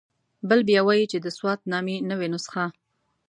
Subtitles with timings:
[0.49, 2.65] بل بیا وایي چې د سوات نامې نوې نسخه.